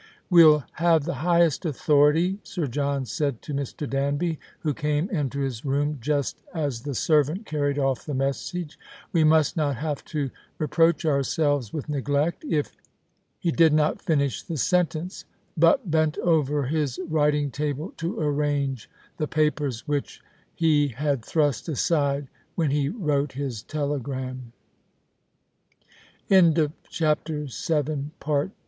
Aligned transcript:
"We'll 0.31 0.63
have 0.71 1.03
the 1.03 1.13
highest 1.21 1.63
authority," 1.63 2.39
Sir 2.41 2.65
John 2.65 3.05
said 3.05 3.39
to 3.43 3.53
Mr. 3.53 3.87
Danby, 3.87 4.39
who 4.61 4.73
came 4.73 5.07
into 5.11 5.41
his 5.41 5.63
room 5.63 5.99
just 6.01 6.41
as 6.55 6.81
the 6.81 6.95
servant 6.95 7.45
carried 7.45 7.77
oif 7.77 8.05
the 8.05 8.15
message." 8.15 8.79
We 9.13 9.23
must 9.23 9.55
not 9.55 9.75
have 9.75 10.03
to 10.05 10.31
reproach 10.57 11.05
ourselves 11.05 11.71
with 11.71 11.87
neglect, 11.87 12.43
if" 12.45 12.71
He 13.41 13.51
did 13.51 13.73
not 13.73 14.01
finish 14.01 14.41
the 14.41 14.57
sentence, 14.57 15.25
but 15.55 15.91
bent 15.91 16.17
over 16.17 16.63
his 16.63 16.97
writing 17.07 17.51
table 17.51 17.93
to 17.97 18.19
arrange 18.19 18.89
the 19.17 19.27
papers 19.27 19.87
which 19.87 20.19
he 20.55 20.87
had 20.87 21.23
thrust 21.23 21.69
aside 21.69 22.27
when 22.55 22.71
he 22.71 22.89
wrote 22.89 23.37
h 23.37 23.65